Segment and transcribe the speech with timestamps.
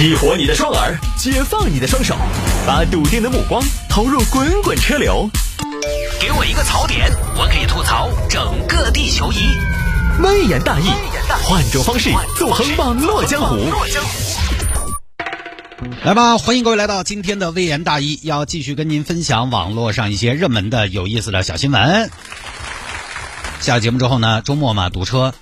[0.00, 2.16] 激活你的双耳，解放你的双手，
[2.66, 5.28] 把笃定的目光投入滚滚车流。
[6.18, 9.60] 给我一个槽点，我可以吐槽整个地球仪。
[10.22, 10.86] 微言大义，
[11.42, 12.08] 换种方式
[12.38, 13.58] 纵横网络江湖。
[16.02, 22.10] 来吧，欢迎各位来到今天的微言大义，要继续跟您分享网络上一些热门的、有意思的小新闻。
[23.60, 25.34] 下了节目之后呢，周末嘛堵车，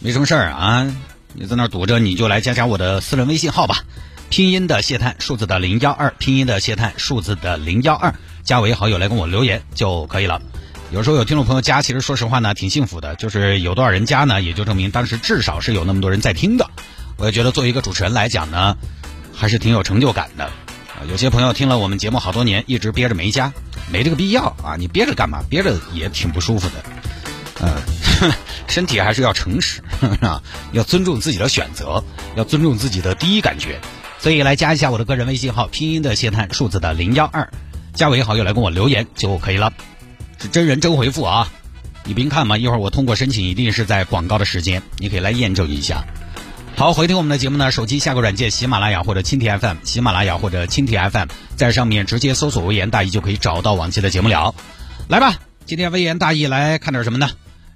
[0.00, 0.94] 没什么事儿啊，
[1.34, 3.84] 你在那儿堵着，你就来加加我的私人微信号吧，
[4.28, 10.42] 拼音的谢探，数字的零幺二，拼音的谢探，数字的零幺二，加为好友来跟我留言就可以了。
[10.90, 16.68] 有时候有听众朋友加，其实说实话呢，挺幸福的，就是有多少人加呢，也就证明当时至少是有那么多人在听的。
[17.16, 18.76] 我也觉得作为一个主持人来讲呢，
[19.34, 20.50] 还是挺有成就感的。
[21.08, 23.52] 有些朋友听了我们节目好多年，一直憋着没加，
[23.90, 24.76] 没这个必要啊！
[24.78, 25.42] 你憋着干嘛？
[25.48, 27.01] 憋着也挺不舒服的。
[28.68, 29.82] 身体还是要诚实
[30.20, 32.02] 啊，要尊重自己的选择，
[32.36, 33.80] 要尊重自己的第一感觉。
[34.18, 37.50] 所以来加一下我的个人微信号，拼音的谢探，数字的零幺二，
[37.92, 39.72] 加为好友来跟我留言就可以了。
[40.38, 41.48] 是真人真回复啊！
[42.04, 46.04] 你别看嘛，一会儿我通过申请，一定是在广告的时间，你可以来验证一下。
[46.76, 54.54] 好，回听我们的节目呢，手机下个软件喜马拉雅或者蜻蜓 FM，喜马拉雅或者蜻蜓 FM，在上面直接搜索“微言大义”就可以找到往期的节目了。
[55.08, 55.34] 来吧，
[55.66, 57.28] 今天微言大义来看点什么呢？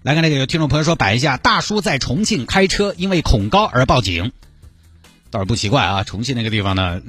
[0.06, 4.30] 来看那个有听众朋友说摆一下，大叔在重庆开车因为恐高而报警，
[5.32, 6.04] 倒是不奇怪啊。
[6.04, 7.02] 重庆那个地方呢，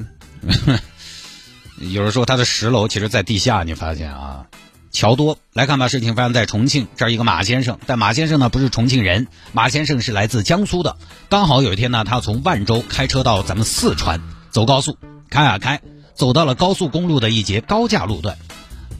[1.78, 4.48] 有人说他的十楼其实在地下，你发现啊。
[4.92, 10.98] 桥多来看吧，事情发生在重庆，这儿一个马先生，但马先生呢不是重庆人，马先生是来自江苏的。
[11.30, 14.98] 刚好有一天呢，他从万州开车到咱们四川走高速，
[15.30, 15.82] 开啊开，
[16.16, 18.39] 走到了高速公路的一节高架路段。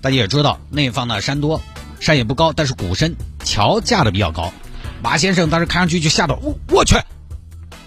[0.02, 1.64] 大家也知道，那方呢山多，
[2.00, 3.16] 山也不高，但是谷深，
[3.48, 4.54] 桥架的比较高。
[5.02, 6.96] 马先生当时看上去就吓到，我我去，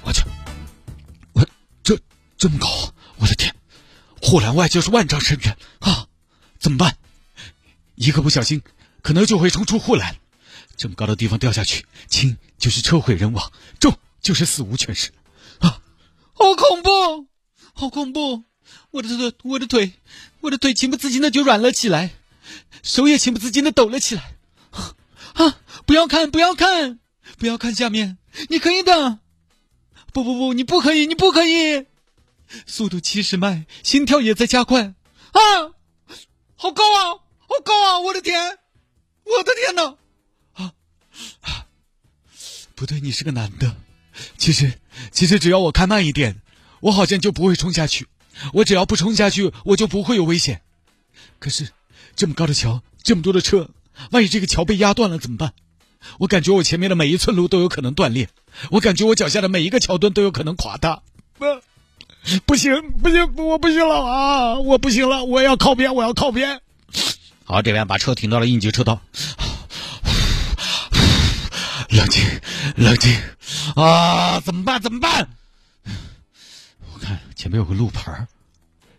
[0.02, 0.22] 我去，
[1.34, 1.46] 我
[1.82, 1.98] 这
[2.38, 2.66] 这么高，
[3.18, 3.54] 我的天，
[4.22, 6.06] 护栏外就是万丈深渊啊，
[6.58, 6.96] 怎么办？
[7.94, 8.62] 一个不小心，
[9.02, 10.16] 可能就会冲出护栏。
[10.78, 15.10] 这么高的地方掉下去，轻就是车毁人亡，重就是死无全尸。
[15.58, 15.82] 啊，
[16.32, 17.28] 好恐怖，
[17.74, 18.44] 好恐怖！
[18.92, 19.92] 我的腿，我的腿，
[20.40, 22.12] 我的腿情不自禁的就软了起来，
[22.82, 24.32] 手也情不自禁的抖了起来。
[24.70, 24.94] 啊！
[25.34, 26.98] 啊不要看，不要看，
[27.38, 28.18] 不要看下面，
[28.48, 29.18] 你可以的。
[30.12, 31.86] 不不不，你不可以，你不可以。
[32.66, 34.82] 速度七十迈，心跳也在加快。
[34.82, 35.40] 啊，
[36.56, 37.22] 好高啊！
[37.38, 37.98] 好高啊！
[38.00, 38.58] 我的天，
[39.24, 39.96] 我的天哪！
[40.54, 40.72] 啊
[41.42, 41.66] 啊！
[42.74, 43.76] 不对，你是个男的。
[44.36, 44.80] 其实，
[45.12, 46.40] 其实只要我开慢一点，
[46.80, 48.08] 我好像就不会冲下去。
[48.54, 50.62] 我只要不冲下去，我就不会有危险。
[51.38, 51.70] 可是，
[52.16, 53.70] 这么高的桥，这么多的车，
[54.10, 55.52] 万一这个桥被压断了怎么办？
[56.18, 58.30] 我感觉我前面的每一寸路都有可能断裂，
[58.70, 61.02] 我感觉我脚下的每一个桥墩都有可能垮塌。
[61.38, 61.44] 不，
[62.46, 64.54] 不行，不行，我不行了啊！
[64.60, 66.62] 我不行了，我要靠边，我要靠边。
[67.44, 69.02] 好，这边把车停到了应急车道。
[71.90, 72.24] 冷静，
[72.76, 73.14] 冷静
[73.76, 74.40] 啊！
[74.40, 74.80] 怎么办？
[74.80, 75.28] 怎么办？
[76.94, 78.26] 我看前面有个路牌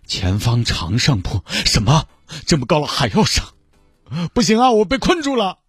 [0.06, 1.44] 前方长上坡。
[1.66, 2.08] 什么？
[2.46, 3.54] 这么高了还要上？
[4.34, 4.72] 不行啊！
[4.72, 5.60] 我被困住了。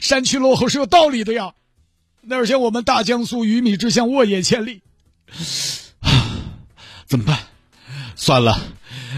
[0.00, 1.54] 山区落后是有道理的呀。
[2.20, 4.82] 那儿像我们大江苏鱼米之乡，沃野千里。
[6.00, 6.10] 啊
[7.06, 7.38] 怎么办？
[8.14, 8.58] 算了，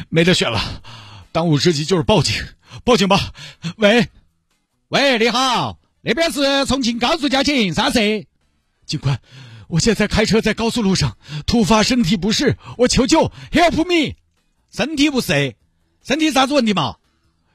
[0.08, 0.82] 没得选了。
[1.32, 2.34] 当务之急就是报警，
[2.84, 3.32] 报警吧！
[3.76, 4.08] 喂，
[4.88, 8.26] 喂，你好，那边是重庆高速交警，啥事？
[8.86, 9.20] 警官，
[9.68, 14.14] 我现在开车在高速路上，突发身体不适，我求救，Help me！
[14.70, 15.56] 身体不适，
[16.02, 16.96] 身体啥子问题嘛？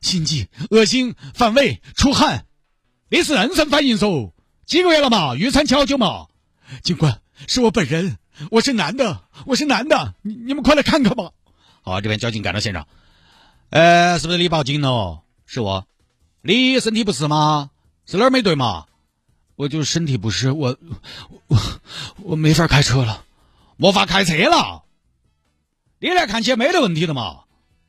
[0.02, 2.46] 心悸、恶心、反胃、出汗，
[3.10, 4.32] 你是妊娠反应嗦？
[4.66, 5.36] 几个月了嘛？
[5.36, 6.28] 预产期好久嘛？
[6.84, 8.18] 警官，是我本人，
[8.52, 11.32] 我是男的，我是男的，你你们快来看看吧！
[11.82, 12.88] 好，这边交警赶到现场。
[13.72, 15.24] 呃，是不是你报警了？
[15.46, 15.88] 是我，
[16.42, 17.72] 你身体不适吗？
[18.06, 18.86] 是哪儿没对嘛？
[19.56, 20.78] 我就身体不适，我
[21.48, 21.58] 我
[22.24, 23.26] 我没法开车了，
[23.76, 24.84] 没法开车了。
[26.00, 27.42] 你来看起来没得问题的嘛？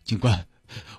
[0.05, 0.47] 警官，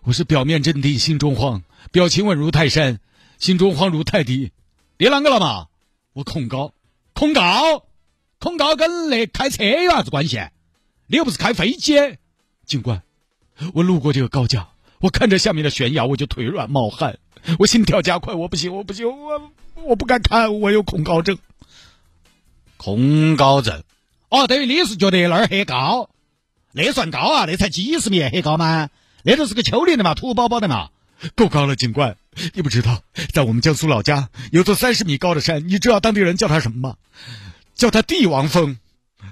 [0.03, 2.99] 我是表面镇定，心中慌，表情稳如泰山，
[3.37, 4.51] 心中慌如泰迪。
[4.97, 5.67] 你啷个了嘛？
[6.13, 6.73] 我恐高，
[7.13, 7.85] 恐高，
[8.39, 10.41] 恐高跟那开车有啥子关系？
[11.07, 11.95] 你又不是开飞机，
[12.65, 13.01] 警官。
[13.73, 14.69] 我路过这个高架，
[14.99, 17.19] 我看着下面的悬崖，我就腿软冒汗，
[17.59, 21.37] 我心跳加快，我不行，我不行，我我不敢看，我有恐高症。
[22.77, 23.83] 恐高症？
[24.29, 26.09] 哦，等于你是觉得那儿很高？
[26.71, 27.45] 那算高啊？
[27.45, 28.89] 那才几十米，很高吗？
[29.23, 30.89] 那都是个丘陵的嘛，土包包的嘛，
[31.35, 32.17] 够高了，警官。
[32.53, 33.01] 你不知道，
[33.33, 36.95] 在我们江苏老家有座三十米高的山，你知道当地人叫它什么吗？
[37.75, 38.77] 叫它帝王峰。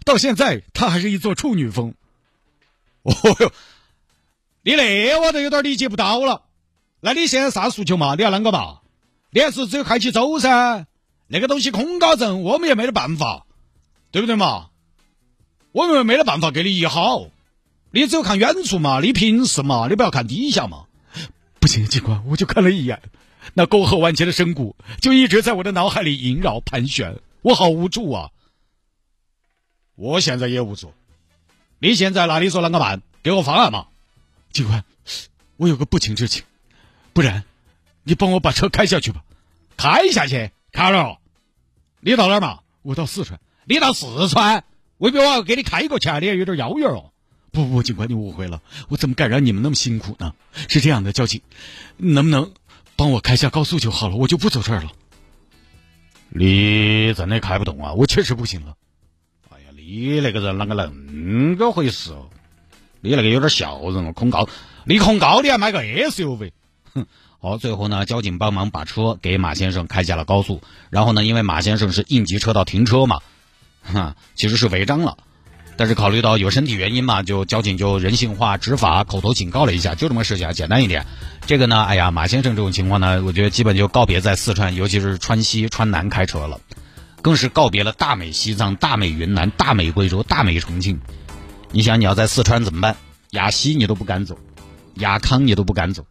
[0.05, 1.93] 到现在它还是一座处女峰。
[3.03, 3.51] 哦哟，
[4.61, 6.43] 你那我都有点理解不到了。
[6.99, 8.15] 那你现在啥诉求嘛？
[8.15, 8.79] 你要啷个嘛？
[9.31, 10.85] 你还是只有开起走噻？
[11.27, 13.45] 那个东西恐高症，我们也没得办法，
[14.11, 14.69] 对不对嘛？
[15.71, 17.29] 我们没得办法给你医好，
[17.91, 20.85] 你只有看远处嘛，你平时嘛，你不要看底下嘛。
[21.59, 23.01] 不行，警官，我就看了一眼，
[23.53, 28.29] 那沟壑万千的深谷就一直在我的脑海里萦绕盘旋，我好无助啊！
[29.95, 30.93] 我现在也无助。
[31.79, 33.01] 你现在那你说啷个办？
[33.23, 33.87] 给我方案嘛！
[34.51, 34.83] 警官，
[35.57, 36.43] 我有个不情之请，
[37.11, 37.43] 不然
[38.03, 39.23] 你帮我把车开下去吧。
[39.75, 40.51] 开下去？
[40.71, 41.19] 卡了？
[41.99, 42.59] 你到哪儿嘛？
[42.81, 43.39] 我到四川。
[43.65, 44.63] 你到四川？
[44.97, 46.19] 未必我要给你开过去啊！
[46.19, 47.08] 你也有点遥远哦。
[47.51, 50.33] 不不，警官你误会了，我怎么敢让你们那么辛苦呢？
[50.67, 51.41] 是这样的，交警，
[51.97, 52.51] 能不能
[52.95, 54.91] 帮我开下高速就好了，我就不走这儿了。
[56.29, 57.93] 你真的开不动啊？
[57.93, 58.75] 我确实不行了。
[59.49, 62.29] 哎呀，你那个人啷个恁个回事哦？
[63.01, 64.47] 你那个有点笑人哦，恐高，
[64.85, 66.51] 你恐高你还买个 SUV？
[66.93, 67.07] 哼！
[67.39, 73.21] 好，最后呢，交警帮忙把车给马先生开下了高速，然后呢，因为马先生是应急车道停车嘛，
[73.81, 75.17] 哈，其实是违章了。
[75.79, 81.05] 但是考虑到有身体原因嘛，就交警就人性化执法，口头警告了一下，就这么事情，简单一点。
[81.45, 86.59] 这个呢，哎呀，马先生这种情况呢，我觉得基本就告别在四川，尤其是川西、川南开车了，
[87.21, 90.99] 更是告别了大美西藏、大美云南、大美贵州、大美重庆。
[91.71, 92.97] 你想你要在四川怎么办？
[93.29, 94.37] 亚西你都不敢走，
[94.95, 96.05] 亚康你都不敢走，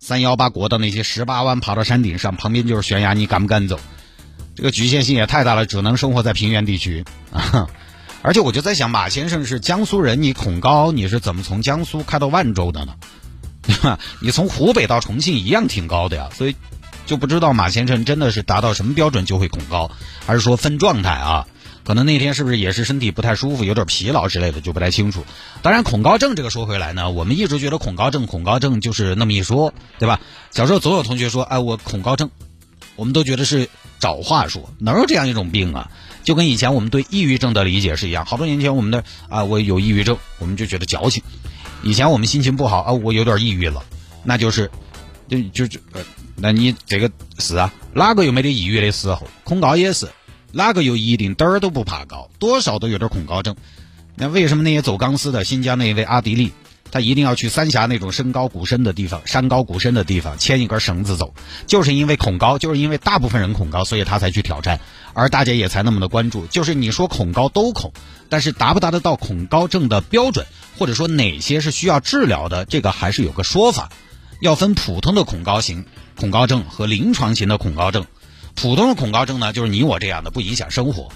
[0.00, 3.80] 三幺八国道那些十八弯，爬到山顶上，旁边就是悬崖，你敢不敢走？
[4.54, 7.66] 这个局限性也太大了，只能生活在平原地区啊。
[8.24, 12.94] 而且我就在想，马先生是江苏人，你恐高，你是怎么从江苏开到万州的呢？
[14.20, 16.56] 你从湖北到重庆一样挺高的呀，所以
[17.04, 19.90] 就不知道马先生真的是达到什么标准就会恐高，
[20.24, 21.46] 还是说分状态啊？
[21.84, 25.22] 可能那天是不是也是身体不太舒服，有点疲劳之类的，就不太清楚。
[25.60, 30.18] 当然，恐高症这个说回来呢，我们一直觉得恐高症，恐高症就是那么一说，对吧？
[30.50, 32.30] 小时候总有同学说，哎，我恐高症，
[32.96, 33.68] 我们都觉得是
[34.04, 35.90] 找话说，哪有这样一种病啊？
[36.24, 41.22] 就跟以前我们对抑郁症的理解是一样，好多年前我们的啊，我有抑郁症，我们就觉得矫情。
[41.82, 43.82] 以前我们心情不好啊，我有点抑郁了，
[44.22, 44.70] 那就是，
[45.26, 46.02] 就就就呃，
[46.36, 49.26] 那你这个是啊，哪个又没得抑郁的时候？
[49.42, 50.06] 恐高也是，
[50.52, 53.56] 哪个又一定点儿都不怕高，多少都有点恐高症。
[54.16, 56.52] 那为什么那些走钢丝的新疆那一位阿迪丽？
[56.94, 61.34] 他一定要去三峡那种身高谷深的地方，山高谷深的地方牵一根绳子走，
[61.66, 64.78] 就是因为恐高，就是因为大部分人恐高，所以他才去挑战，
[65.12, 66.46] 而大家也才那么的关注。
[66.46, 67.92] 就是你说恐高都恐，
[68.28, 70.46] 但是达不达得到恐高症的标准，
[70.78, 73.90] 或者说哪些是需要治疗的，这个还是有个说法，
[74.40, 78.06] 要分普通的恐高型恐高症和临床型的恐高症。
[78.54, 81.08] 普通的恐高症呢，就是你我这样的，不影响生活。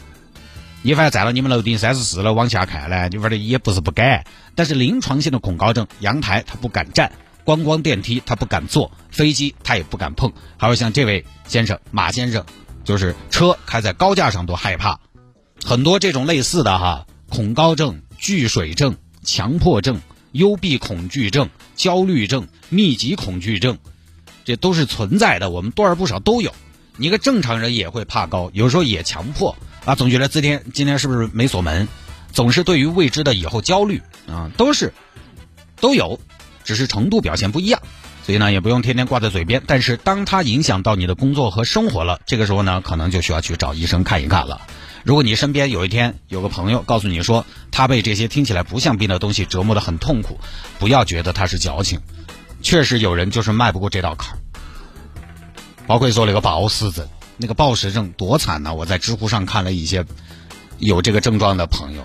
[0.83, 4.25] 你反正站到你们楼顶三十四楼往下看呢，你反正也不是不敢。
[4.55, 7.11] 但是临床性的恐高症，阳台他不敢站，
[7.45, 10.33] 观光电梯他不敢坐，飞机他也不敢碰。
[10.57, 12.47] 还有像这位先生马先生，
[12.85, 15.01] 就是车开在高架上都害怕。
[15.65, 20.01] 很多这种类似的哈，恐高症、惧水症、强迫症、
[20.31, 23.79] 幽闭恐惧症、焦虑症、密集恐惧症，
[24.45, 25.51] 这都是存在的。
[25.51, 26.55] 我们多而不少都有。
[26.97, 29.57] 你个正常人也会怕高，有时候也强迫。
[29.89, 31.89] 啊，总觉得今天今天是不是没锁门？
[32.31, 34.93] 总是对于未知的以后焦虑啊，都是
[35.81, 36.21] 都有，
[36.63, 37.81] 只是程度表现不一样。
[38.23, 39.63] 所以呢，也不用天天挂在嘴边。
[39.67, 44.61] 但是当它影响到你的工作和生活了，这个时候呢，可能就需要去找医生看一看了。
[45.05, 50.39] 如果你身边有一天有个朋友告诉你说他被这些听起来不像病的东西折磨得很痛苦，
[50.79, 51.99] 不要觉得他是矫情，
[52.61, 54.39] 确实有人就是迈不过这道坎儿。
[55.87, 57.09] 包括说那个暴食症。
[57.41, 58.75] 那个暴食症多惨呢！
[58.75, 60.05] 我在知乎上看了一些
[60.79, 62.03] 有这个症状的朋友，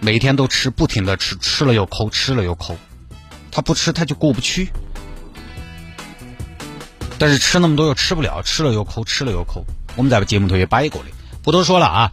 [0.00, 2.74] 每天都吃，不停的吃，吃了又抠，吃了又抠，
[3.50, 4.70] 他不吃他就过不去，
[7.18, 9.62] 但是吃那么多又吃不了，吃了又抠，吃了又抠。
[9.96, 11.10] 我们在节目头也掰过的，
[11.42, 12.10] 不多说了啊。